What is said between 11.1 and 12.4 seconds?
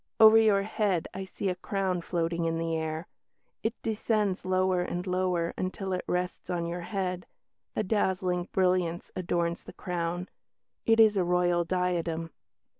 a Royal diadem."